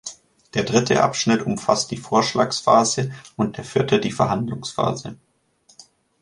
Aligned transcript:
Der 0.55 0.63
dritte 0.63 1.03
Abschnitt 1.03 1.43
umfasst 1.43 1.91
die 1.91 1.97
Vorschlagsphase 1.97 3.11
und 3.35 3.57
der 3.57 3.63
vierte 3.63 3.99
die 3.99 4.11
Verhandlungsphase. 4.11 5.15